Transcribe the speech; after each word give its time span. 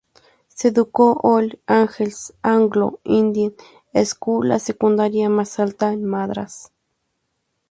Se 0.47 0.69
educó 0.69 1.11
en 1.11 1.19
Holy 1.21 1.59
Angels 1.67 2.33
Anglo 2.41 2.99
Indian 3.03 3.53
School 4.03 4.49
la 4.49 4.57
secundaria 4.57 5.29
más 5.29 5.59
alta 5.59 5.93
en 5.93 6.05
Madras. 6.05 6.71